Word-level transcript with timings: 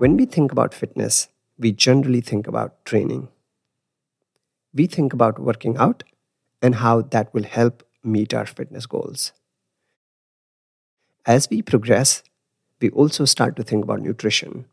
When 0.00 0.16
we 0.16 0.24
think 0.24 0.50
about 0.50 0.72
fitness, 0.72 1.28
we 1.58 1.72
generally 1.72 2.22
think 2.22 2.46
about 2.46 2.86
training. 2.86 3.28
We 4.72 4.86
think 4.86 5.12
about 5.12 5.38
working 5.38 5.76
out 5.76 6.04
and 6.62 6.76
how 6.76 7.02
that 7.02 7.34
will 7.34 7.42
help 7.42 7.82
meet 8.02 8.32
our 8.32 8.46
fitness 8.46 8.86
goals. 8.86 9.32
As 11.26 11.48
we 11.50 11.62
progress, 11.62 12.22
we 12.80 12.88
also 12.90 13.26
start 13.26 13.56
to 13.56 13.62
think 13.62 13.84
about 13.84 14.00
nutrition 14.00 14.64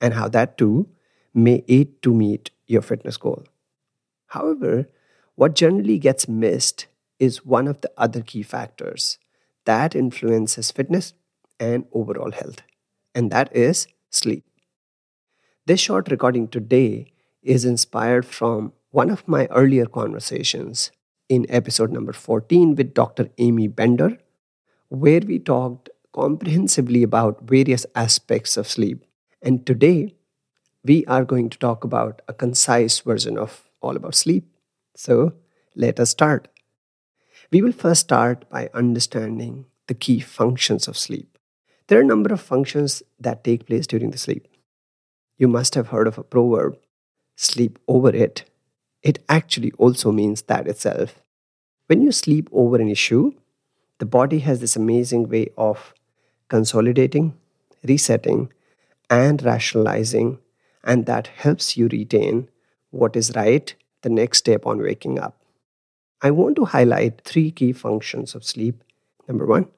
and 0.00 0.14
how 0.14 0.28
that 0.28 0.56
too 0.56 0.88
may 1.34 1.62
aid 1.68 2.00
to 2.02 2.14
meet 2.14 2.50
your 2.66 2.80
fitness 2.82 3.18
goal. 3.18 3.44
However, 4.28 4.88
what 5.34 5.54
generally 5.54 5.98
gets 5.98 6.28
missed 6.28 6.86
is 7.18 7.44
one 7.44 7.68
of 7.68 7.82
the 7.82 7.92
other 7.98 8.22
key 8.22 8.42
factors 8.42 9.18
that 9.66 9.94
influences 9.94 10.70
fitness 10.70 11.12
and 11.58 11.84
overall 11.92 12.32
health, 12.32 12.62
and 13.14 13.30
that 13.30 13.54
is 13.54 13.86
sleep. 14.08 14.49
This 15.70 15.78
short 15.78 16.10
recording 16.10 16.48
today 16.48 17.12
is 17.44 17.64
inspired 17.64 18.26
from 18.26 18.72
one 18.90 19.08
of 19.08 19.28
my 19.28 19.46
earlier 19.52 19.86
conversations 19.86 20.90
in 21.28 21.46
episode 21.48 21.92
number 21.92 22.12
14 22.12 22.74
with 22.74 22.92
Dr. 22.92 23.28
Amy 23.38 23.68
Bender, 23.68 24.18
where 24.88 25.20
we 25.20 25.38
talked 25.38 25.88
comprehensively 26.12 27.04
about 27.04 27.42
various 27.48 27.86
aspects 27.94 28.56
of 28.56 28.66
sleep. 28.66 29.04
And 29.42 29.64
today, 29.64 30.16
we 30.82 31.06
are 31.06 31.24
going 31.24 31.48
to 31.50 31.58
talk 31.58 31.84
about 31.84 32.20
a 32.26 32.34
concise 32.34 32.98
version 32.98 33.38
of 33.38 33.70
all 33.80 33.94
about 33.94 34.16
sleep. 34.16 34.50
So, 34.96 35.34
let 35.76 36.00
us 36.00 36.10
start. 36.10 36.48
We 37.52 37.62
will 37.62 37.70
first 37.70 38.00
start 38.00 38.44
by 38.50 38.70
understanding 38.74 39.66
the 39.86 39.94
key 39.94 40.18
functions 40.18 40.88
of 40.88 40.98
sleep. 40.98 41.38
There 41.86 42.00
are 42.00 42.02
a 42.02 42.12
number 42.12 42.32
of 42.32 42.40
functions 42.40 43.04
that 43.20 43.44
take 43.44 43.66
place 43.66 43.86
during 43.86 44.10
the 44.10 44.18
sleep. 44.18 44.48
You 45.40 45.48
must 45.48 45.74
have 45.74 45.88
heard 45.88 46.06
of 46.06 46.18
a 46.18 46.22
proverb 46.22 46.78
sleep 47.34 47.78
over 47.88 48.10
it. 48.14 48.44
It 49.02 49.24
actually 49.26 49.72
also 49.78 50.12
means 50.12 50.42
that 50.42 50.68
itself. 50.68 51.22
When 51.86 52.02
you 52.02 52.12
sleep 52.12 52.50
over 52.52 52.76
an 52.76 52.90
issue, 52.90 53.32
the 54.00 54.04
body 54.04 54.40
has 54.40 54.60
this 54.60 54.76
amazing 54.76 55.30
way 55.30 55.48
of 55.56 55.94
consolidating, 56.48 57.38
resetting, 57.82 58.52
and 59.08 59.42
rationalizing, 59.42 60.40
and 60.84 61.06
that 61.06 61.28
helps 61.28 61.74
you 61.74 61.88
retain 61.88 62.50
what 62.90 63.16
is 63.16 63.32
right 63.34 63.74
the 64.02 64.10
next 64.10 64.38
step 64.38 64.66
on 64.66 64.82
waking 64.82 65.18
up. 65.18 65.40
I 66.20 66.32
want 66.32 66.56
to 66.56 66.66
highlight 66.66 67.22
three 67.24 67.50
key 67.50 67.72
functions 67.72 68.34
of 68.34 68.44
sleep. 68.44 68.84
Number 69.26 69.46
one, 69.46 69.68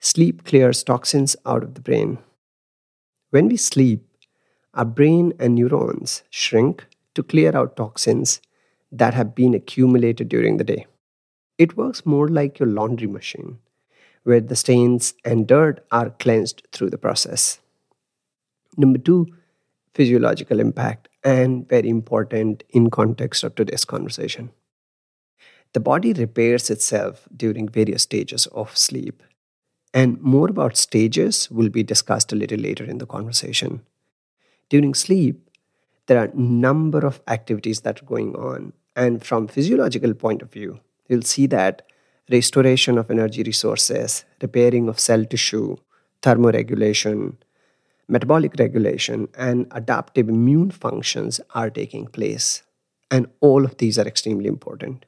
sleep 0.00 0.44
clears 0.44 0.82
toxins 0.82 1.36
out 1.46 1.62
of 1.62 1.74
the 1.74 1.80
brain. 1.80 2.18
When 3.30 3.46
we 3.46 3.56
sleep, 3.56 4.09
our 4.74 4.84
brain 4.84 5.32
and 5.38 5.54
neurons 5.54 6.22
shrink 6.30 6.86
to 7.14 7.22
clear 7.22 7.56
out 7.56 7.76
toxins 7.76 8.40
that 8.92 9.14
have 9.14 9.34
been 9.34 9.54
accumulated 9.54 10.28
during 10.28 10.56
the 10.56 10.64
day. 10.64 10.86
It 11.58 11.76
works 11.76 12.06
more 12.06 12.28
like 12.28 12.58
your 12.58 12.68
laundry 12.68 13.06
machine 13.06 13.58
where 14.24 14.40
the 14.40 14.56
stains 14.56 15.14
and 15.24 15.46
dirt 15.46 15.84
are 15.90 16.10
cleansed 16.10 16.66
through 16.72 16.90
the 16.90 16.98
process. 16.98 17.60
Number 18.76 18.98
two, 18.98 19.26
physiological 19.94 20.60
impact, 20.60 21.08
and 21.24 21.68
very 21.68 21.88
important 21.88 22.62
in 22.70 22.90
context 22.90 23.44
of 23.44 23.54
today's 23.54 23.84
conversation. 23.84 24.50
The 25.72 25.80
body 25.80 26.12
repairs 26.12 26.70
itself 26.70 27.28
during 27.36 27.68
various 27.68 28.02
stages 28.02 28.46
of 28.46 28.76
sleep, 28.76 29.22
and 29.92 30.20
more 30.20 30.48
about 30.48 30.76
stages 30.76 31.50
will 31.50 31.68
be 31.68 31.82
discussed 31.82 32.32
a 32.32 32.36
little 32.36 32.58
later 32.58 32.84
in 32.84 32.98
the 32.98 33.06
conversation. 33.06 33.82
During 34.70 34.94
sleep, 34.94 35.50
there 36.06 36.18
are 36.18 36.30
a 36.32 36.36
number 36.36 37.04
of 37.06 37.20
activities 37.28 37.80
that 37.80 38.00
are 38.00 38.06
going 38.06 38.34
on, 38.36 38.72
and 38.96 39.22
from 39.22 39.48
physiological 39.48 40.14
point 40.14 40.42
of 40.42 40.52
view, 40.52 40.80
you'll 41.08 41.22
see 41.22 41.46
that 41.48 41.82
restoration 42.30 42.96
of 42.96 43.10
energy 43.10 43.42
resources, 43.42 44.24
repairing 44.40 44.88
of 44.88 44.98
cell 44.98 45.24
tissue, 45.24 45.76
thermoregulation, 46.22 47.36
metabolic 48.08 48.54
regulation, 48.58 49.28
and 49.36 49.66
adaptive 49.72 50.28
immune 50.28 50.70
functions 50.70 51.40
are 51.54 51.70
taking 51.70 52.06
place. 52.06 52.62
And 53.10 53.26
all 53.40 53.64
of 53.64 53.76
these 53.78 53.98
are 53.98 54.06
extremely 54.06 54.46
important. 54.46 55.04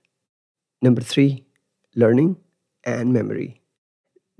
Number 0.80 1.00
three, 1.00 1.44
learning 1.94 2.36
and 2.84 3.12
memory. 3.12 3.60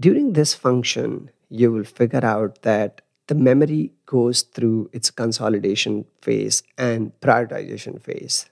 During 0.01 0.33
this 0.33 0.55
function, 0.55 1.31
you 1.49 1.71
will 1.71 1.85
figure 1.85 2.25
out 2.25 2.63
that 2.63 3.03
the 3.33 3.39
memory 3.39 3.91
goes 4.05 4.43
through 4.43 4.91
its 4.93 5.11
consolidation 5.11 6.05
phase 6.21 6.63
and 6.77 7.13
prioritization 7.23 7.99
phase. 7.99 8.51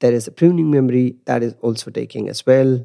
There 0.00 0.14
is 0.14 0.26
a 0.26 0.32
pruning 0.32 0.70
memory 0.70 1.16
that 1.26 1.42
is 1.42 1.54
also 1.60 1.90
taking 1.90 2.30
as 2.30 2.46
well. 2.46 2.82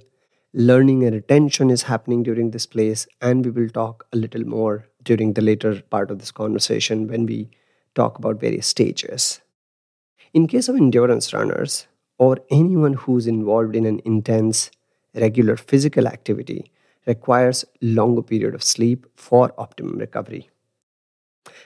Learning 0.53 1.05
and 1.05 1.15
retention 1.15 1.69
is 1.69 1.83
happening 1.83 2.21
during 2.21 2.51
this 2.51 2.65
place 2.65 3.07
and 3.21 3.45
we 3.45 3.51
will 3.51 3.69
talk 3.69 4.05
a 4.11 4.17
little 4.17 4.43
more 4.43 4.87
during 5.03 5.33
the 5.33 5.41
later 5.41 5.81
part 5.89 6.11
of 6.11 6.19
this 6.19 6.31
conversation 6.31 7.07
when 7.07 7.25
we 7.25 7.49
talk 7.95 8.17
about 8.19 8.41
various 8.41 8.67
stages. 8.67 9.39
In 10.33 10.47
case 10.47 10.67
of 10.67 10.75
endurance 10.75 11.31
runners 11.31 11.87
or 12.17 12.39
anyone 12.51 12.93
who's 12.93 13.25
involved 13.25 13.73
in 13.73 13.85
an 13.85 14.01
intense 14.03 14.69
regular 15.15 15.55
physical 15.55 16.07
activity 16.07 16.69
requires 17.05 17.63
longer 17.81 18.21
period 18.21 18.53
of 18.53 18.61
sleep 18.61 19.07
for 19.15 19.53
optimum 19.57 19.97
recovery 19.97 20.49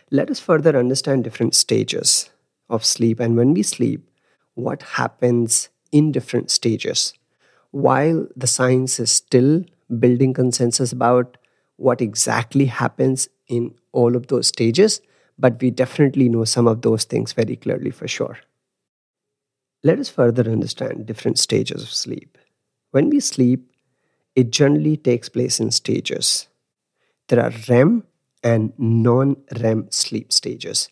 let 0.10 0.30
us 0.30 0.40
further 0.40 0.78
understand 0.78 1.24
different 1.24 1.56
stages 1.56 2.30
of 2.70 2.86
sleep 2.86 3.20
and 3.20 3.36
when 3.38 3.54
we 3.54 3.64
sleep 3.64 4.10
what 4.54 4.82
happens 4.82 5.70
in 5.92 6.12
different 6.12 6.50
stages 6.52 7.14
while 7.72 8.28
the 8.36 8.48
science 8.48 9.00
is 9.00 9.12
still 9.12 9.64
building 10.00 10.34
consensus 10.34 10.92
about 10.92 11.38
what 11.78 12.02
exactly 12.02 12.66
happens 12.66 13.28
in 13.48 13.74
all 13.92 14.16
of 14.16 14.28
those 14.28 14.48
stages, 14.48 15.02
but 15.40 15.60
we 15.62 15.72
definitely 15.72 16.30
know 16.30 16.46
some 16.46 16.68
of 16.68 16.82
those 16.82 17.06
things 17.06 17.34
very 17.34 17.56
clearly 17.56 17.92
for 17.92 18.08
sure. 18.08 18.38
Let 19.84 20.00
us 20.00 20.10
further 20.10 20.44
understand 20.44 21.08
different 21.08 21.40
stages 21.40 21.82
of 21.82 21.90
sleep. 21.90 22.38
When 22.92 23.10
we 23.10 23.20
sleep, 23.20 23.72
it 24.36 24.52
generally 24.52 24.96
takes 24.96 25.28
place 25.28 25.60
in 25.60 25.72
stages. 25.72 26.48
There 27.30 27.44
are 27.44 27.52
REM 27.68 28.04
and 28.44 28.74
non 28.78 29.38
REM 29.60 29.88
sleep 29.92 30.32
stages. 30.32 30.90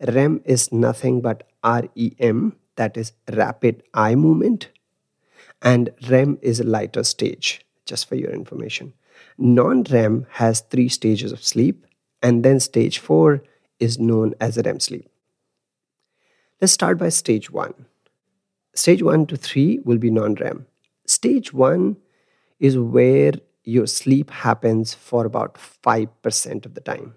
REM 0.00 0.40
is 0.44 0.72
nothing 0.72 1.20
but 1.20 1.48
REM, 1.64 2.56
that 2.76 2.96
is 2.96 3.12
rapid 3.32 3.82
eye 3.92 4.14
movement, 4.14 4.68
and 5.62 5.90
REM 6.08 6.38
is 6.40 6.60
a 6.60 6.64
lighter 6.64 7.04
stage, 7.04 7.64
just 7.84 8.08
for 8.08 8.14
your 8.14 8.30
information. 8.30 8.94
Non 9.36 9.84
REM 9.84 10.26
has 10.30 10.60
three 10.60 10.88
stages 10.88 11.32
of 11.32 11.44
sleep, 11.44 11.86
and 12.22 12.44
then 12.44 12.60
stage 12.60 12.98
four 12.98 13.42
is 13.78 13.98
known 13.98 14.34
as 14.40 14.56
REM 14.56 14.80
sleep. 14.80 15.08
Let's 16.60 16.72
start 16.72 16.98
by 16.98 17.08
stage 17.08 17.50
one. 17.50 17.86
Stage 18.74 19.02
one 19.02 19.26
to 19.26 19.36
three 19.36 19.80
will 19.84 19.98
be 19.98 20.10
non 20.10 20.34
REM. 20.34 20.66
Stage 21.06 21.52
one 21.52 21.96
is 22.58 22.78
where 22.78 23.32
your 23.64 23.86
sleep 23.86 24.30
happens 24.30 24.94
for 24.94 25.26
about 25.26 25.54
5% 25.54 26.66
of 26.66 26.74
the 26.74 26.80
time. 26.80 27.14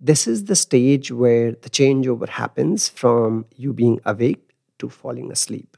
This 0.00 0.26
is 0.26 0.44
the 0.44 0.56
stage 0.56 1.10
where 1.10 1.52
the 1.52 1.70
changeover 1.70 2.28
happens 2.28 2.88
from 2.88 3.46
you 3.56 3.72
being 3.72 4.00
awake 4.04 4.50
to 4.78 4.88
falling 4.88 5.32
asleep. 5.32 5.76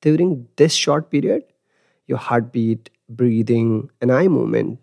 During 0.00 0.48
this 0.56 0.72
short 0.74 1.10
period, 1.10 1.44
your 2.06 2.18
heartbeat, 2.18 2.90
breathing, 3.08 3.90
and 4.00 4.12
eye 4.12 4.28
movement 4.28 4.78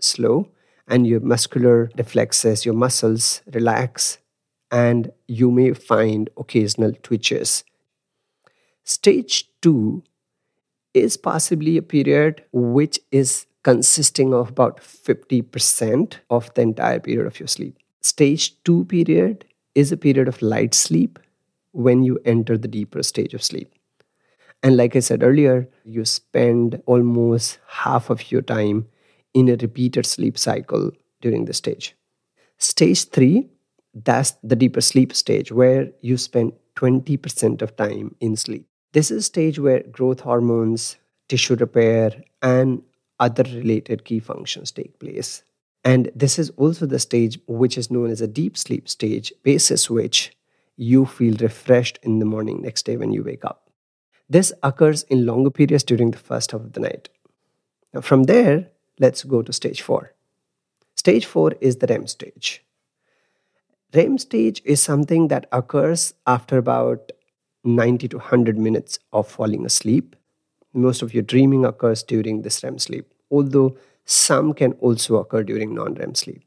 slow, 0.00 0.48
and 0.88 1.06
your 1.06 1.20
muscular 1.20 1.90
reflexes, 1.96 2.64
your 2.64 2.74
muscles 2.74 3.42
relax, 3.52 4.18
and 4.72 5.12
you 5.28 5.50
may 5.50 5.72
find 5.72 6.30
occasional 6.36 6.92
twitches. 7.02 7.64
Stage 8.82 9.48
two 9.60 10.02
is 10.94 11.16
possibly 11.16 11.76
a 11.76 11.82
period 11.82 12.44
which 12.52 12.98
is 13.10 13.46
consisting 13.62 14.32
of 14.34 14.48
about 14.50 14.80
50% 14.80 16.14
of 16.30 16.52
the 16.54 16.62
entire 16.62 17.00
period 17.00 17.26
of 17.26 17.38
your 17.38 17.46
sleep. 17.46 17.76
Stage 18.00 18.62
two 18.64 18.84
period 18.86 19.44
is 19.74 19.92
a 19.92 19.96
period 19.96 20.28
of 20.28 20.40
light 20.40 20.74
sleep 20.74 21.18
when 21.72 22.02
you 22.02 22.18
enter 22.24 22.56
the 22.56 22.68
deeper 22.68 23.02
stage 23.02 23.34
of 23.34 23.42
sleep. 23.42 23.72
And 24.62 24.76
like 24.76 24.96
I 24.96 25.00
said 25.00 25.22
earlier, 25.22 25.68
you 25.84 26.04
spend 26.04 26.82
almost 26.86 27.58
half 27.66 28.10
of 28.10 28.30
your 28.30 28.42
time 28.42 28.88
in 29.32 29.48
a 29.48 29.56
repeated 29.56 30.06
sleep 30.06 30.36
cycle 30.38 30.90
during 31.20 31.44
this 31.44 31.58
stage. 31.58 31.94
Stage 32.58 33.08
three, 33.08 33.48
that's 33.94 34.32
the 34.42 34.56
deeper 34.56 34.80
sleep 34.80 35.14
stage 35.14 35.50
where 35.52 35.90
you 36.00 36.16
spend 36.16 36.52
20% 36.76 37.62
of 37.62 37.76
time 37.76 38.14
in 38.20 38.36
sleep. 38.36 38.66
This 38.92 39.10
is 39.10 39.18
a 39.18 39.22
stage 39.22 39.58
where 39.58 39.82
growth 39.84 40.20
hormones, 40.20 40.96
tissue 41.28 41.54
repair, 41.54 42.22
and 42.42 42.82
other 43.20 43.44
related 43.44 44.04
key 44.04 44.18
functions 44.18 44.72
take 44.72 44.98
place. 44.98 45.42
And 45.84 46.10
this 46.14 46.38
is 46.38 46.50
also 46.56 46.86
the 46.86 46.98
stage 46.98 47.38
which 47.46 47.78
is 47.78 47.90
known 47.90 48.10
as 48.10 48.20
a 48.20 48.26
deep 48.26 48.58
sleep 48.58 48.88
stage, 48.88 49.32
basis 49.42 49.88
which 49.88 50.36
you 50.76 51.06
feel 51.06 51.36
refreshed 51.40 51.98
in 52.02 52.18
the 52.18 52.24
morning 52.24 52.62
next 52.62 52.84
day 52.84 52.96
when 52.96 53.12
you 53.12 53.22
wake 53.22 53.44
up. 53.44 53.70
This 54.28 54.52
occurs 54.62 55.04
in 55.04 55.26
longer 55.26 55.50
periods 55.50 55.84
during 55.84 56.10
the 56.10 56.18
first 56.18 56.52
half 56.52 56.60
of 56.60 56.72
the 56.72 56.80
night. 56.80 57.08
Now, 57.92 58.00
from 58.00 58.24
there, 58.24 58.68
let's 58.98 59.24
go 59.24 59.42
to 59.42 59.52
stage 59.52 59.82
four. 59.82 60.14
Stage 60.96 61.26
four 61.26 61.52
is 61.60 61.76
the 61.76 61.86
REM 61.86 62.06
stage. 62.06 62.64
REM 63.94 64.18
stage 64.18 64.62
is 64.64 64.80
something 64.80 65.28
that 65.28 65.46
occurs 65.50 66.14
after 66.26 66.58
about 66.58 67.12
90 67.64 68.08
to 68.08 68.16
100 68.18 68.58
minutes 68.58 68.98
of 69.12 69.28
falling 69.28 69.64
asleep. 69.66 70.16
Most 70.72 71.02
of 71.02 71.12
your 71.12 71.22
dreaming 71.22 71.64
occurs 71.64 72.02
during 72.02 72.42
this 72.42 72.62
REM 72.62 72.78
sleep, 72.78 73.12
although 73.30 73.76
some 74.04 74.54
can 74.54 74.72
also 74.74 75.16
occur 75.16 75.42
during 75.42 75.74
non 75.74 75.94
REM 75.94 76.14
sleep. 76.14 76.42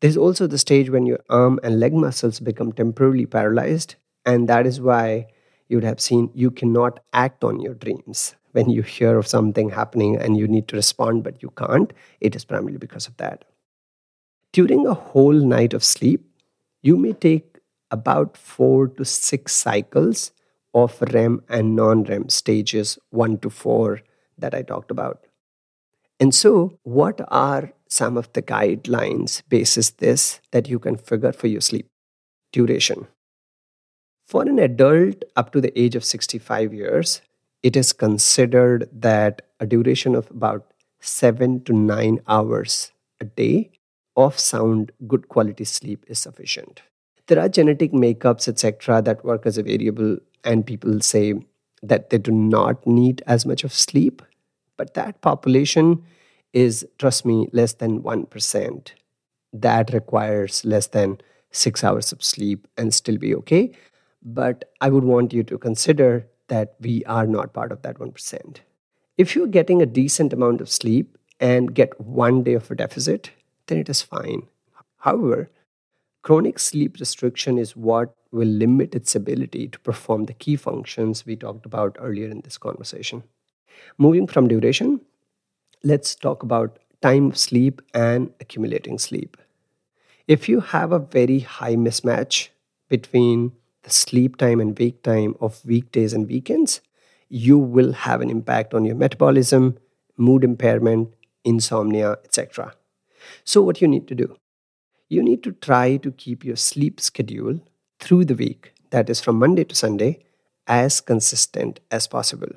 There's 0.00 0.16
also 0.16 0.46
the 0.46 0.58
stage 0.58 0.90
when 0.90 1.06
your 1.06 1.20
arm 1.30 1.58
and 1.62 1.80
leg 1.80 1.94
muscles 1.94 2.40
become 2.40 2.72
temporarily 2.72 3.26
paralyzed, 3.26 3.96
and 4.26 4.48
that 4.48 4.66
is 4.66 4.80
why 4.80 5.26
you 5.68 5.76
would 5.76 5.84
have 5.84 6.00
seen 6.00 6.30
you 6.34 6.50
cannot 6.50 7.00
act 7.12 7.42
on 7.42 7.60
your 7.60 7.74
dreams. 7.74 8.34
When 8.52 8.70
you 8.70 8.82
hear 8.82 9.18
of 9.18 9.26
something 9.26 9.70
happening 9.70 10.16
and 10.16 10.36
you 10.36 10.46
need 10.46 10.68
to 10.68 10.76
respond, 10.76 11.24
but 11.24 11.42
you 11.42 11.50
can't, 11.56 11.92
it 12.20 12.36
is 12.36 12.44
primarily 12.44 12.78
because 12.78 13.06
of 13.06 13.16
that. 13.16 13.44
During 14.52 14.86
a 14.86 14.94
whole 14.94 15.32
night 15.32 15.74
of 15.74 15.82
sleep, 15.82 16.24
you 16.82 16.96
may 16.96 17.12
take 17.12 17.58
about 17.90 18.36
four 18.36 18.88
to 18.88 19.04
six 19.04 19.52
cycles 19.52 20.32
of 20.74 21.00
REM 21.12 21.42
and 21.48 21.76
non 21.76 22.02
REM 22.04 22.28
stages, 22.28 22.98
one 23.10 23.38
to 23.38 23.50
four, 23.50 24.00
that 24.36 24.54
I 24.54 24.62
talked 24.62 24.90
about. 24.90 25.24
And 26.20 26.34
so, 26.34 26.78
what 26.82 27.20
are 27.28 27.72
some 27.88 28.16
of 28.16 28.32
the 28.32 28.42
guidelines 28.42 29.42
basis 29.48 29.90
this 29.90 30.40
that 30.50 30.68
you 30.68 30.78
can 30.78 30.96
figure 30.96 31.32
for 31.32 31.46
your 31.46 31.60
sleep 31.60 31.88
duration? 32.52 33.06
For 34.26 34.42
an 34.42 34.58
adult 34.58 35.24
up 35.36 35.52
to 35.52 35.60
the 35.60 35.78
age 35.78 35.94
of 35.94 36.04
65 36.04 36.72
years, 36.72 37.20
it 37.62 37.76
is 37.76 37.92
considered 37.92 38.88
that 38.92 39.42
a 39.60 39.66
duration 39.66 40.14
of 40.14 40.30
about 40.30 40.72
seven 41.00 41.62
to 41.64 41.72
nine 41.72 42.20
hours 42.26 42.92
a 43.20 43.24
day 43.24 43.70
of 44.16 44.38
sound, 44.38 44.92
good 45.06 45.28
quality 45.28 45.64
sleep 45.64 46.04
is 46.08 46.18
sufficient. 46.18 46.82
There 47.26 47.38
are 47.38 47.48
genetic 47.48 47.92
makeups, 47.92 48.48
etc., 48.48 49.02
that 49.02 49.24
work 49.24 49.46
as 49.46 49.58
a 49.58 49.62
variable, 49.62 50.18
and 50.44 50.66
people 50.66 51.00
say 51.00 51.34
that 51.82 52.10
they 52.10 52.18
do 52.18 52.32
not 52.32 52.86
need 52.86 53.22
as 53.26 53.44
much 53.44 53.64
of 53.64 53.72
sleep 53.72 54.22
but 54.76 54.94
that 54.94 55.20
population 55.20 56.02
is, 56.52 56.86
trust 56.98 57.24
me, 57.24 57.48
less 57.52 57.74
than 57.74 58.02
1%. 58.02 58.92
That 59.52 59.92
requires 59.92 60.64
less 60.64 60.88
than 60.88 61.18
six 61.50 61.84
hours 61.84 62.12
of 62.12 62.22
sleep 62.22 62.66
and 62.76 62.92
still 62.92 63.18
be 63.18 63.34
okay. 63.36 63.72
But 64.22 64.72
I 64.80 64.88
would 64.88 65.04
want 65.04 65.32
you 65.32 65.42
to 65.44 65.58
consider 65.58 66.26
that 66.48 66.74
we 66.80 67.04
are 67.04 67.26
not 67.26 67.52
part 67.52 67.72
of 67.72 67.82
that 67.82 67.98
1%. 67.98 68.58
If 69.16 69.34
you're 69.34 69.46
getting 69.46 69.80
a 69.80 69.86
decent 69.86 70.32
amount 70.32 70.60
of 70.60 70.68
sleep 70.68 71.16
and 71.38 71.74
get 71.74 72.00
one 72.00 72.42
day 72.42 72.54
of 72.54 72.70
a 72.70 72.74
deficit, 72.74 73.30
then 73.66 73.78
it 73.78 73.88
is 73.88 74.02
fine. 74.02 74.42
However, 74.98 75.50
chronic 76.22 76.58
sleep 76.58 76.98
restriction 76.98 77.58
is 77.58 77.76
what 77.76 78.14
will 78.34 78.48
limit 78.48 78.94
its 78.94 79.14
ability 79.14 79.68
to 79.68 79.78
perform 79.80 80.24
the 80.24 80.34
key 80.34 80.56
functions 80.56 81.24
we 81.24 81.36
talked 81.36 81.64
about 81.64 81.96
earlier 82.00 82.28
in 82.28 82.40
this 82.40 82.58
conversation. 82.58 83.22
Moving 83.96 84.26
from 84.26 84.48
duration, 84.48 85.00
let's 85.82 86.14
talk 86.14 86.42
about 86.42 86.78
time 87.00 87.28
of 87.28 87.38
sleep 87.38 87.80
and 87.94 88.32
accumulating 88.40 88.98
sleep. 88.98 89.36
If 90.26 90.48
you 90.48 90.60
have 90.60 90.92
a 90.92 90.98
very 90.98 91.40
high 91.40 91.76
mismatch 91.76 92.48
between 92.88 93.52
the 93.82 93.90
sleep 93.90 94.36
time 94.36 94.60
and 94.60 94.78
wake 94.78 95.02
time 95.02 95.36
of 95.40 95.64
weekdays 95.64 96.12
and 96.12 96.26
weekends, 96.26 96.80
you 97.28 97.58
will 97.58 97.92
have 97.92 98.20
an 98.20 98.30
impact 98.30 98.74
on 98.74 98.84
your 98.84 98.94
metabolism, 98.94 99.78
mood 100.16 100.44
impairment, 100.44 101.12
insomnia, 101.44 102.12
etc. 102.24 102.74
So, 103.44 103.62
what 103.62 103.80
you 103.80 103.88
need 103.88 104.08
to 104.08 104.14
do? 104.14 104.36
You 105.08 105.22
need 105.22 105.42
to 105.42 105.52
try 105.52 105.96
to 105.98 106.10
keep 106.10 106.44
your 106.44 106.56
sleep 106.56 107.00
schedule 107.00 107.60
through 108.00 108.24
the 108.26 108.34
week, 108.34 108.74
that 108.90 109.10
is 109.10 109.20
from 109.20 109.38
Monday 109.38 109.64
to 109.64 109.74
Sunday, 109.74 110.24
as 110.66 111.00
consistent 111.00 111.80
as 111.90 112.06
possible. 112.06 112.48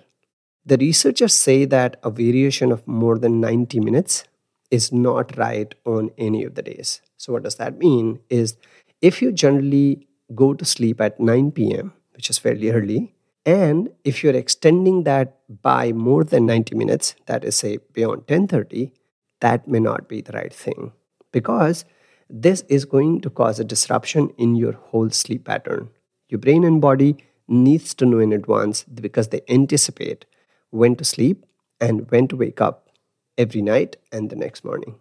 The 0.66 0.78
researchers 0.78 1.34
say 1.34 1.66
that 1.66 2.00
a 2.04 2.10
variation 2.10 2.72
of 2.72 2.88
more 2.88 3.18
than 3.18 3.40
90 3.40 3.80
minutes 3.80 4.26
is 4.70 4.92
not 4.92 5.38
right 5.38 5.74
on 5.86 6.12
any 6.18 6.44
of 6.44 6.56
the 6.56 6.62
days. 6.62 7.02
So, 7.16 7.34
what 7.34 7.44
does 7.44 7.56
that 7.56 7.78
mean? 7.78 8.20
Is 8.30 8.58
if 9.02 9.22
you 9.22 9.32
generally 9.32 10.08
go 10.36 10.54
to 10.54 10.66
sleep 10.66 11.00
at 11.00 11.20
9 11.20 11.52
p.m., 11.52 11.94
which 12.14 12.30
is 12.30 12.38
fairly 12.38 12.70
early, 12.72 13.14
and 13.46 13.90
if 14.04 14.24
you're 14.24 14.36
extending 14.36 15.04
that 15.04 15.38
by 15.62 15.94
more 15.94 16.26
than 16.26 16.46
90 16.46 16.76
minutes, 16.76 17.16
that 17.28 17.46
is, 17.46 17.56
say, 17.56 17.78
beyond 17.94 18.28
10:30, 18.28 18.92
that 19.40 19.68
may 19.68 19.80
not 19.80 20.10
be 20.10 20.20
the 20.20 20.34
right 20.34 20.54
thing 20.54 20.92
because 21.32 21.86
this 22.30 22.64
is 22.68 22.86
going 22.86 23.22
to 23.22 23.30
cause 23.30 23.60
a 23.60 23.64
disruption 23.64 24.30
in 24.38 24.56
your 24.56 24.74
whole 24.74 25.10
sleep 25.10 25.46
pattern. 25.46 25.90
Your 26.30 26.40
brain 26.40 26.64
and 26.64 26.82
body 26.82 27.18
needs 27.48 27.94
to 27.96 28.06
know 28.06 28.20
in 28.20 28.34
advance 28.34 28.84
because 28.84 29.30
they 29.30 29.42
anticipate 29.48 30.26
when 30.70 30.96
to 30.98 31.06
sleep 31.06 31.46
and 31.80 32.10
when 32.12 32.28
to 32.28 32.36
wake 32.36 32.60
up 32.60 32.90
every 33.38 33.62
night 33.62 33.96
and 34.12 34.30
the 34.30 34.36
next 34.36 34.66
morning. 34.66 34.96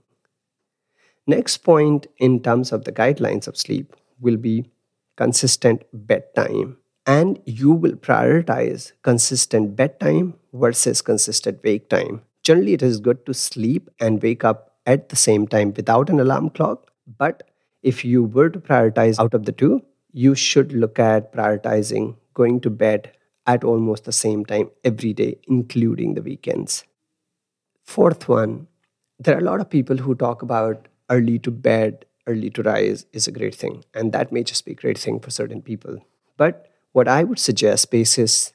Next 1.26 1.58
point 1.58 2.06
in 2.18 2.40
terms 2.40 2.70
of 2.70 2.84
the 2.84 2.92
guidelines 2.92 3.48
of 3.48 3.56
sleep 3.56 3.96
will 4.20 4.36
be 4.36 4.70
consistent 5.16 5.82
bedtime. 5.92 6.76
And 7.06 7.40
you 7.44 7.72
will 7.72 7.92
prioritize 7.92 8.92
consistent 9.02 9.76
bedtime 9.76 10.34
versus 10.52 11.02
consistent 11.02 11.62
wake 11.64 11.88
time. 11.88 12.22
Generally, 12.42 12.74
it 12.74 12.82
is 12.82 13.00
good 13.00 13.24
to 13.26 13.34
sleep 13.34 13.90
and 14.00 14.22
wake 14.22 14.44
up 14.44 14.76
at 14.86 15.08
the 15.08 15.16
same 15.16 15.46
time 15.48 15.72
without 15.76 16.10
an 16.10 16.20
alarm 16.20 16.50
clock. 16.50 16.92
But 17.06 17.44
if 17.82 18.04
you 18.04 18.24
were 18.24 18.50
to 18.50 18.58
prioritize 18.58 19.18
out 19.18 19.34
of 19.34 19.44
the 19.44 19.52
two, 19.52 19.82
you 20.12 20.34
should 20.34 20.72
look 20.72 20.98
at 20.98 21.32
prioritizing 21.32 22.16
going 22.34 22.60
to 22.60 22.70
bed 22.70 23.12
at 23.46 23.64
almost 23.64 24.04
the 24.04 24.12
same 24.12 24.44
time 24.44 24.70
every 24.84 25.12
day, 25.12 25.38
including 25.46 26.14
the 26.14 26.22
weekends. 26.22 26.84
Fourth 27.84 28.28
one, 28.28 28.66
there 29.18 29.36
are 29.36 29.40
a 29.40 29.44
lot 29.44 29.60
of 29.60 29.70
people 29.70 29.96
who 29.96 30.14
talk 30.14 30.42
about 30.42 30.88
early 31.10 31.38
to 31.40 31.50
bed, 31.50 32.04
early 32.26 32.50
to 32.50 32.62
rise 32.62 33.06
is 33.12 33.28
a 33.28 33.32
great 33.32 33.54
thing. 33.54 33.84
And 33.94 34.12
that 34.12 34.32
may 34.32 34.42
just 34.42 34.64
be 34.64 34.72
a 34.72 34.74
great 34.74 34.98
thing 34.98 35.20
for 35.20 35.30
certain 35.30 35.62
people. 35.62 35.98
But 36.36 36.68
what 36.92 37.08
I 37.08 37.24
would 37.24 37.38
suggest, 37.38 37.90
basis 37.90 38.52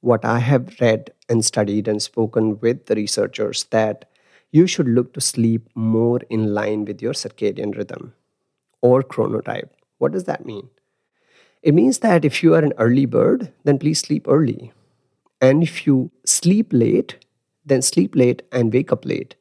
what 0.00 0.24
I 0.24 0.38
have 0.38 0.76
read 0.80 1.12
and 1.28 1.44
studied 1.44 1.88
and 1.88 2.00
spoken 2.00 2.58
with 2.60 2.86
the 2.86 2.94
researchers, 2.94 3.64
that 3.64 4.08
you 4.54 4.68
should 4.68 4.86
look 4.86 5.12
to 5.12 5.20
sleep 5.20 5.68
more 5.74 6.20
in 6.30 6.54
line 6.54 6.84
with 6.84 7.02
your 7.02 7.12
circadian 7.12 7.76
rhythm 7.76 8.14
or 8.82 9.02
chronotype. 9.02 9.70
What 9.98 10.12
does 10.12 10.24
that 10.24 10.46
mean? 10.46 10.68
It 11.60 11.74
means 11.74 11.98
that 11.98 12.24
if 12.24 12.40
you 12.40 12.54
are 12.54 12.62
an 12.62 12.72
early 12.78 13.04
bird, 13.04 13.52
then 13.64 13.80
please 13.80 13.98
sleep 13.98 14.28
early. 14.28 14.72
And 15.40 15.64
if 15.64 15.88
you 15.88 16.12
sleep 16.24 16.68
late, 16.72 17.16
then 17.66 17.82
sleep 17.82 18.14
late 18.14 18.42
and 18.52 18.72
wake 18.72 18.92
up 18.92 19.04
late. 19.04 19.34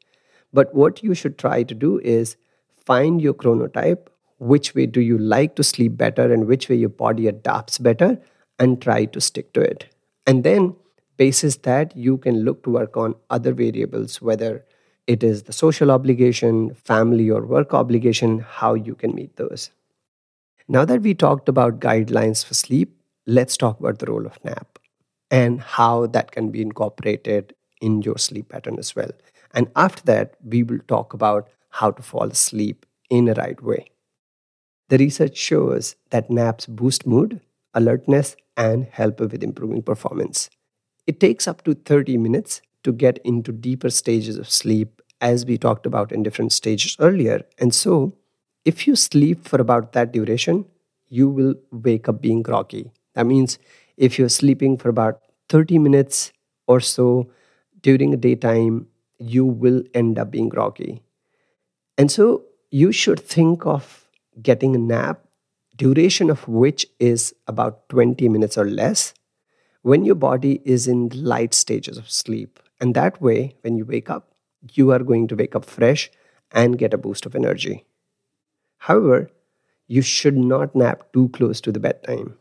But 0.52 0.74
what 0.74 1.04
you 1.04 1.14
should 1.14 1.38
try 1.38 1.62
to 1.62 1.76
do 1.76 2.00
is 2.00 2.36
find 2.84 3.22
your 3.22 3.36
chronotype, 3.36 4.08
which 4.40 4.74
way 4.74 4.88
do 4.88 5.00
you 5.00 5.20
like 5.20 5.56
to 5.58 5.64
sleep 5.64 5.96
better, 5.96 6.34
and 6.34 6.48
which 6.48 6.70
way 6.70 6.76
your 6.76 6.90
body 6.90 7.28
adapts 7.28 7.78
better, 7.78 8.20
and 8.58 8.82
try 8.82 9.06
to 9.06 9.22
stick 9.22 9.54
to 9.54 9.62
it. 9.62 9.86
And 10.26 10.44
then, 10.44 10.76
basis 11.18 11.58
that, 11.58 11.96
you 11.96 12.18
can 12.18 12.44
look 12.44 12.64
to 12.64 12.72
work 12.72 12.98
on 12.98 13.16
other 13.30 13.54
variables, 13.54 14.20
whether 14.20 14.66
it 15.08 15.24
is 15.24 15.44
the 15.44 15.54
social 15.54 15.92
obligation, 15.92 16.74
family 16.76 17.30
or 17.30 17.46
work 17.46 17.74
obligation, 17.74 18.40
how 18.40 18.74
you 18.74 18.96
can 18.96 19.14
meet 19.16 19.36
those. 19.36 19.72
Now 20.68 20.86
that 20.86 21.02
we 21.02 21.14
talked 21.14 21.50
about 21.50 21.80
guidelines 21.80 22.46
for 22.46 22.54
sleep, 22.54 22.96
let's 23.26 23.58
talk 23.58 23.80
about 23.80 24.00
the 24.00 24.08
role 24.08 24.26
of 24.26 24.44
nap 24.44 24.80
and 25.32 25.62
how 25.62 26.08
that 26.08 26.32
can 26.32 26.52
be 26.52 26.62
incorporated 26.62 27.54
in 27.82 28.02
your 28.02 28.18
sleep 28.18 28.50
pattern 28.50 28.78
as 28.80 28.96
well. 28.96 29.12
And 29.54 29.70
after 29.76 30.04
that, 30.04 30.36
we 30.44 30.64
will 30.64 30.80
talk 30.88 31.14
about 31.14 31.50
how 31.70 31.92
to 31.92 32.02
fall 32.02 32.30
asleep 32.30 32.86
in 33.10 33.28
a 33.28 33.34
right 33.34 33.62
way. 33.62 33.88
The 34.90 34.98
research 34.98 35.38
shows 35.38 35.96
that 36.12 36.30
naps 36.30 36.66
boost 36.68 37.06
mood, 37.06 37.42
alertness, 37.74 38.36
and 38.56 38.86
help 38.86 39.20
with 39.20 39.44
improving 39.44 39.82
performance. 39.82 40.50
It 41.08 41.20
takes 41.20 41.48
up 41.48 41.64
to 41.64 41.74
30 41.74 42.18
minutes 42.18 42.62
to 42.84 42.92
get 42.92 43.20
into 43.24 43.52
deeper 43.52 43.90
stages 43.90 44.38
of 44.38 44.50
sleep, 44.50 45.02
as 45.22 45.46
we 45.46 45.58
talked 45.58 45.86
about 45.86 46.12
in 46.12 46.24
different 46.24 46.52
stages 46.52 46.98
earlier. 47.00 47.44
And 47.58 47.74
so, 47.74 48.14
if 48.66 48.88
you 48.88 48.96
sleep 48.96 49.48
for 49.48 49.60
about 49.60 49.94
that 49.94 50.12
duration, 50.12 50.66
you 51.10 51.28
will 51.28 51.56
wake 51.72 52.10
up 52.10 52.22
being 52.22 52.42
groggy. 52.42 52.92
That 53.16 53.26
means 53.26 53.60
if 53.98 54.18
you're 54.18 54.30
sleeping 54.30 54.78
for 54.78 54.90
about 54.90 55.22
30 55.50 55.78
minutes 55.80 56.32
or 56.68 56.80
so 56.80 57.30
during 57.82 58.12
the 58.12 58.18
daytime, 58.18 58.88
you 59.20 59.46
will 59.46 59.84
end 59.94 60.18
up 60.18 60.32
being 60.32 60.50
groggy. 60.50 61.02
And 61.98 62.12
so 62.12 62.44
you 62.72 62.92
should 62.92 63.20
think 63.20 63.66
of 63.66 64.08
getting 64.42 64.76
a 64.76 64.80
nap, 64.80 65.22
duration 65.76 66.30
of 66.30 66.48
which 66.48 66.86
is 67.00 67.34
about 67.48 67.88
20 67.90 68.28
minutes 68.30 68.58
or 68.58 68.66
less, 68.66 69.14
when 69.82 70.06
your 70.06 70.16
body 70.16 70.62
is 70.66 70.88
in 70.88 71.10
light 71.14 71.54
stages 71.54 71.98
of 71.98 72.10
sleep. 72.10 72.60
And 72.80 72.96
that 72.96 73.22
way, 73.22 73.56
when 73.62 73.78
you 73.78 73.86
wake 73.86 74.10
up, 74.10 74.34
you 74.72 74.92
are 74.92 75.00
going 75.00 75.28
to 75.28 75.36
wake 75.36 75.56
up 75.56 75.66
fresh 75.66 76.12
and 76.52 76.78
get 76.78 76.94
a 76.94 76.98
boost 76.98 77.26
of 77.26 77.36
energy. 77.36 77.86
However, 78.78 79.30
you 79.88 80.02
should 80.02 80.38
not 80.38 80.76
nap 80.76 81.12
too 81.14 81.30
close 81.30 81.62
to 81.62 81.72
the 81.72 81.80
bedtime. 81.80 82.38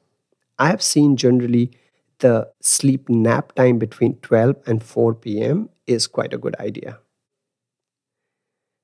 I 0.59 0.69
have 0.69 0.83
seen 0.83 1.17
generally 1.17 1.73
the 2.19 2.51
sleep 2.61 3.09
nap 3.09 3.55
time 3.55 3.79
between 3.79 4.17
12 4.17 4.57
and 4.67 4.83
4 4.83 5.15
p.m. 5.15 5.69
is 5.87 6.07
quite 6.07 6.33
a 6.33 6.39
good 6.39 6.57
idea. 6.61 6.99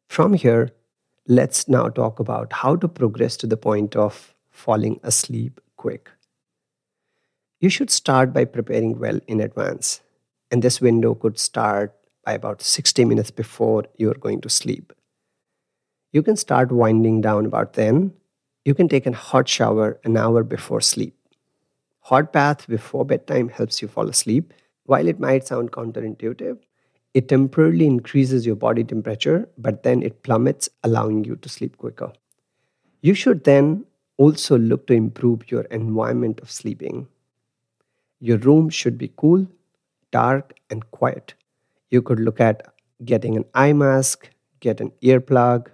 From 0.09 0.35
here, 0.35 0.71
let's 1.27 1.69
now 1.69 1.89
talk 1.89 2.19
about 2.19 2.53
how 2.53 2.75
to 2.77 2.89
progress 2.89 3.37
to 3.39 3.47
the 3.47 3.57
point 3.57 3.95
of 3.95 4.35
falling 4.51 4.99
asleep 5.03 5.61
quick. 5.77 6.11
You 7.61 7.69
should 7.69 7.91
start 7.91 8.33
by 8.33 8.45
preparing 8.45 8.99
well 8.99 9.21
in 9.27 9.41
advance, 9.41 10.01
and 10.51 10.63
this 10.63 10.81
window 10.81 11.15
could 11.15 11.39
start 11.39 11.95
by 12.25 12.33
about 12.33 12.63
60 12.63 13.05
minutes 13.05 13.31
before 13.31 13.85
you're 13.97 14.15
going 14.15 14.41
to 14.43 14.49
sleep. 14.49 14.93
You 16.13 16.23
can 16.23 16.37
start 16.37 16.73
winding 16.73 17.21
down 17.21 17.47
about 17.47 17.75
then. 17.75 18.13
You 18.65 18.75
can 18.75 18.89
take 18.89 19.07
a 19.07 19.13
hot 19.13 19.49
shower 19.49 20.01
an 20.05 20.17
hour 20.17 20.43
before 20.43 20.81
sleep. 20.81 21.15
Hot 22.01 22.33
bath 22.33 22.67
before 22.67 23.05
bedtime 23.05 23.49
helps 23.49 23.83
you 23.83 23.89
fall 23.89 24.09
asleep. 24.09 24.55
While 24.85 25.07
it 25.07 25.21
might 25.21 25.47
sound 25.47 25.73
counterintuitive, 25.73 26.59
it 27.13 27.29
temporarily 27.29 27.87
increases 27.87 28.47
your 28.47 28.57
body 28.57 28.85
temperature, 28.85 29.49
but 29.59 29.83
then 29.83 30.03
it 30.03 30.23
plummets, 30.23 30.69
allowing 30.85 31.25
you 31.25 31.37
to 31.37 31.49
sleep 31.49 31.77
quicker. 31.77 32.13
You 33.03 33.15
should 33.15 33.45
then 33.45 33.85
also 34.17 34.59
look 34.59 34.87
to 34.87 34.95
improve 34.95 35.51
your 35.51 35.63
environment 35.65 36.41
of 36.41 36.51
sleeping. 36.51 37.09
Your 38.21 38.39
room 38.39 38.69
should 38.71 38.99
be 38.99 39.13
cool, 39.17 39.47
dark, 40.11 40.55
and 40.71 40.91
quiet. 40.91 41.35
You 41.91 42.03
could 42.03 42.21
look 42.21 42.41
at 42.41 42.63
getting 43.05 43.37
an 43.37 43.45
eye 43.55 43.73
mask, 43.73 44.31
get 44.61 44.81
an 44.81 44.93
earplug, 45.03 45.69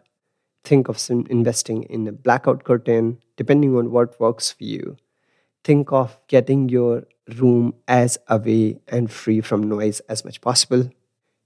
think 0.65 0.89
of 0.89 0.99
some 0.99 1.27
investing 1.29 1.83
in 1.85 2.07
a 2.07 2.13
blackout 2.13 2.65
curtain, 2.65 3.19
depending 3.37 3.77
on 3.77 3.91
what 3.91 4.19
works 4.19 4.51
for 4.51 4.65
you. 4.65 4.97
Think 5.63 5.93
of 5.93 6.19
getting 6.29 6.69
your 6.69 7.05
room 7.39 7.75
as 7.89 8.19
away 8.29 8.81
and 8.89 9.11
free 9.11 9.41
from 9.41 9.63
noise 9.69 10.01
as 10.01 10.25
much 10.25 10.41
possible. 10.41 10.91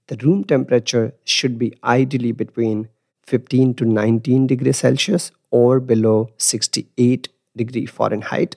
The 0.07 0.17
room 0.23 0.43
temperature 0.43 1.13
should 1.23 1.57
be 1.57 1.73
ideally 1.83 2.31
between 2.31 2.89
15 3.27 3.75
to 3.75 3.85
19 3.85 4.47
degrees 4.47 4.77
Celsius 4.77 5.31
or 5.51 5.79
below 5.79 6.29
68 6.37 7.29
degree 7.55 7.85
Fahrenheit. 7.85 8.55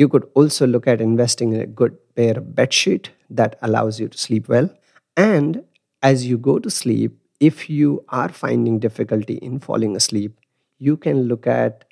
You 0.00 0.08
could 0.08 0.26
also 0.32 0.66
look 0.66 0.86
at 0.86 1.02
investing 1.02 1.52
in 1.52 1.60
a 1.60 1.66
good 1.66 1.94
pair 2.14 2.38
of 2.38 2.44
bedsheet 2.58 3.08
that 3.28 3.58
allows 3.60 4.00
you 4.00 4.08
to 4.08 4.16
sleep 4.16 4.48
well. 4.48 4.70
And 5.14 5.62
as 6.02 6.26
you 6.26 6.38
go 6.38 6.58
to 6.58 6.70
sleep, 6.70 7.18
if 7.38 7.68
you 7.68 8.02
are 8.08 8.30
finding 8.30 8.78
difficulty 8.78 9.34
in 9.34 9.60
falling 9.60 9.94
asleep, 9.94 10.40
you 10.78 10.96
can 10.96 11.24
look 11.24 11.46
at 11.46 11.84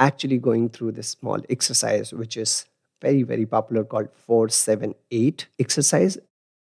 actually 0.00 0.38
going 0.38 0.68
through 0.70 0.92
this 0.92 1.10
small 1.10 1.38
exercise, 1.48 2.12
which 2.12 2.36
is 2.36 2.66
very, 3.00 3.22
very 3.22 3.46
popular 3.46 3.84
called 3.84 4.08
478 4.26 5.46
exercise. 5.60 6.18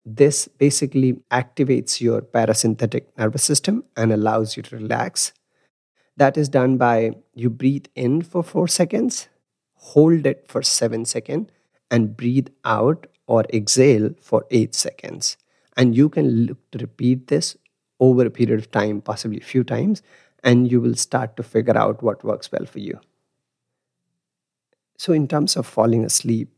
This 0.06 0.48
basically 0.48 1.20
activates 1.30 2.00
your 2.00 2.22
parasympathetic 2.22 3.04
nervous 3.18 3.44
system 3.44 3.84
and 3.94 4.10
allows 4.10 4.56
you 4.56 4.62
to 4.62 4.76
relax. 4.78 5.34
That 6.16 6.38
is 6.38 6.48
done 6.48 6.78
by 6.78 7.16
you 7.34 7.50
breathe 7.50 7.88
in 7.94 8.22
for 8.22 8.42
four 8.42 8.68
seconds, 8.68 9.28
hold 9.78 10.26
it 10.26 10.44
for 10.48 10.62
seven 10.62 11.04
seconds, 11.04 11.50
and 11.90 12.16
breathe 12.16 12.48
out 12.64 13.06
or 13.26 13.44
exhale 13.52 14.10
for 14.20 14.44
eight 14.50 14.74
seconds. 14.74 15.36
And 15.76 15.96
you 15.96 16.08
can 16.08 16.46
look 16.46 16.58
to 16.72 16.78
repeat 16.78 17.28
this 17.28 17.56
over 18.00 18.26
a 18.26 18.30
period 18.30 18.58
of 18.58 18.70
time, 18.70 19.00
possibly 19.00 19.38
a 19.38 19.44
few 19.44 19.64
times, 19.64 20.02
and 20.44 20.70
you 20.70 20.80
will 20.80 20.94
start 20.94 21.36
to 21.36 21.42
figure 21.42 21.76
out 21.76 22.02
what 22.02 22.24
works 22.24 22.50
well 22.52 22.66
for 22.66 22.78
you. 22.78 23.00
So, 24.96 25.12
in 25.12 25.28
terms 25.28 25.56
of 25.56 25.66
falling 25.66 26.04
asleep, 26.04 26.50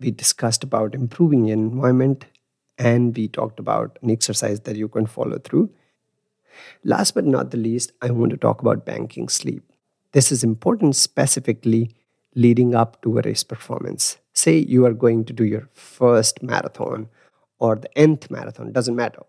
we 0.00 0.10
discussed 0.10 0.64
about 0.64 0.94
improving 0.94 1.44
your 1.44 1.54
environment 1.54 2.26
and 2.78 3.16
we 3.16 3.28
talked 3.28 3.60
about 3.60 3.98
an 4.02 4.10
exercise 4.10 4.60
that 4.60 4.76
you 4.76 4.88
can 4.88 5.06
follow 5.06 5.38
through. 5.38 5.70
Last 6.82 7.14
but 7.14 7.24
not 7.24 7.50
the 7.50 7.56
least, 7.56 7.92
I 8.02 8.10
want 8.10 8.30
to 8.30 8.36
talk 8.36 8.60
about 8.60 8.84
banking 8.84 9.28
sleep. 9.28 9.62
This 10.12 10.32
is 10.32 10.44
important 10.44 10.96
specifically 10.96 11.94
leading 12.34 12.74
up 12.74 13.00
to 13.02 13.18
a 13.18 13.22
race 13.22 13.44
performance. 13.44 14.18
Say 14.32 14.58
you 14.58 14.84
are 14.86 14.92
going 14.92 15.24
to 15.26 15.32
do 15.32 15.44
your 15.44 15.68
first 15.72 16.42
marathon 16.42 17.08
or 17.58 17.76
the 17.76 17.96
nth 17.98 18.30
marathon, 18.30 18.72
doesn't 18.72 18.96
matter. 18.96 19.22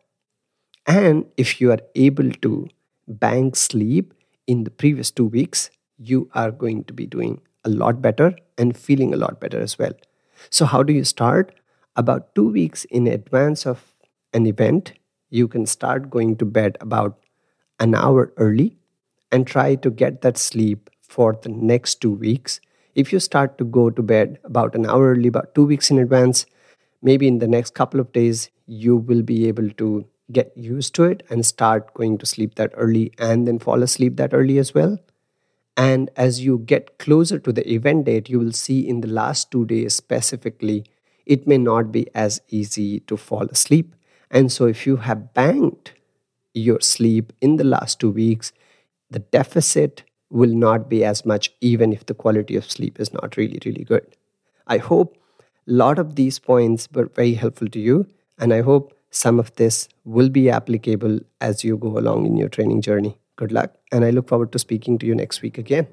And 0.87 1.25
if 1.37 1.59
you 1.59 1.71
are 1.71 1.79
able 1.95 2.31
to 2.31 2.67
bank 3.07 3.55
sleep 3.55 4.13
in 4.47 4.63
the 4.63 4.71
previous 4.71 5.11
two 5.11 5.25
weeks, 5.25 5.69
you 5.97 6.29
are 6.33 6.51
going 6.51 6.83
to 6.85 6.93
be 6.93 7.05
doing 7.05 7.41
a 7.63 7.69
lot 7.69 8.01
better 8.01 8.35
and 8.57 8.77
feeling 8.77 9.13
a 9.13 9.17
lot 9.17 9.39
better 9.39 9.59
as 9.59 9.79
well. 9.79 9.93
So, 10.49 10.65
how 10.65 10.83
do 10.83 10.93
you 10.93 11.03
start? 11.03 11.53
About 11.95 12.35
two 12.35 12.49
weeks 12.49 12.83
in 12.85 13.07
advance 13.07 13.65
of 13.65 13.93
an 14.33 14.45
event, 14.45 14.93
you 15.29 15.47
can 15.47 15.65
start 15.65 16.09
going 16.09 16.35
to 16.37 16.45
bed 16.45 16.77
about 16.81 17.17
an 17.79 17.95
hour 17.95 18.33
early 18.37 18.77
and 19.31 19.47
try 19.47 19.75
to 19.75 19.89
get 19.89 20.21
that 20.21 20.37
sleep 20.37 20.89
for 21.01 21.33
the 21.41 21.49
next 21.49 22.01
two 22.01 22.11
weeks. 22.11 22.59
If 22.95 23.11
you 23.11 23.19
start 23.19 23.57
to 23.57 23.65
go 23.65 23.89
to 23.89 24.01
bed 24.01 24.39
about 24.43 24.75
an 24.75 24.85
hour 24.85 25.11
early, 25.11 25.27
about 25.27 25.53
two 25.53 25.65
weeks 25.65 25.91
in 25.91 25.99
advance, 25.99 26.45
maybe 27.01 27.27
in 27.27 27.39
the 27.39 27.47
next 27.47 27.73
couple 27.73 27.99
of 27.99 28.11
days, 28.13 28.49
you 28.67 28.95
will 28.95 29.21
be 29.21 29.47
able 29.47 29.69
to 29.71 30.05
get 30.31 30.51
used 30.55 30.95
to 30.95 31.03
it 31.03 31.23
and 31.29 31.45
start 31.45 31.93
going 31.93 32.17
to 32.17 32.25
sleep 32.25 32.55
that 32.55 32.71
early 32.75 33.11
and 33.19 33.47
then 33.47 33.59
fall 33.59 33.83
asleep 33.83 34.15
that 34.17 34.33
early 34.33 34.57
as 34.57 34.73
well. 34.73 34.97
And 35.77 36.09
as 36.15 36.41
you 36.41 36.59
get 36.59 36.97
closer 36.99 37.37
to 37.39 37.51
the 37.51 37.69
event 37.71 38.05
date, 38.05 38.29
you 38.29 38.39
will 38.39 38.53
see 38.53 38.87
in 38.87 39.01
the 39.01 39.09
last 39.09 39.51
two 39.51 39.65
days 39.65 39.93
specifically, 39.93 40.85
it 41.25 41.47
may 41.47 41.57
not 41.57 41.91
be 41.91 42.07
as 42.15 42.41
easy 42.49 43.01
to 43.01 43.17
fall 43.17 43.45
asleep. 43.47 43.95
And 44.31 44.51
so, 44.51 44.65
if 44.65 44.87
you 44.87 44.97
have 44.97 45.33
banked 45.33 45.93
your 46.53 46.79
sleep 46.81 47.33
in 47.41 47.57
the 47.57 47.63
last 47.63 47.99
two 47.99 48.11
weeks, 48.11 48.53
the 49.09 49.19
deficit 49.19 50.03
will 50.29 50.53
not 50.53 50.89
be 50.89 51.03
as 51.03 51.25
much, 51.25 51.51
even 51.61 51.93
if 51.93 52.05
the 52.05 52.13
quality 52.13 52.55
of 52.55 52.69
sleep 52.69 52.99
is 52.99 53.13
not 53.13 53.37
really, 53.37 53.59
really 53.65 53.83
good. 53.83 54.05
I 54.67 54.77
hope 54.77 55.17
a 55.39 55.71
lot 55.71 55.99
of 55.99 56.15
these 56.15 56.39
points 56.39 56.87
were 56.93 57.05
very 57.05 57.33
helpful 57.33 57.67
to 57.69 57.79
you, 57.79 58.07
and 58.37 58.53
I 58.53 58.61
hope 58.61 58.97
some 59.11 59.39
of 59.39 59.55
this 59.55 59.87
will 60.03 60.29
be 60.29 60.49
applicable 60.49 61.19
as 61.41 61.63
you 61.63 61.77
go 61.77 61.97
along 61.97 62.25
in 62.25 62.37
your 62.37 62.49
training 62.49 62.81
journey. 62.81 63.17
Good 63.37 63.51
luck, 63.51 63.75
and 63.91 64.03
I 64.03 64.09
look 64.09 64.27
forward 64.29 64.51
to 64.53 64.59
speaking 64.59 64.97
to 64.99 65.05
you 65.05 65.15
next 65.15 65.41
week 65.41 65.57
again. 65.57 65.87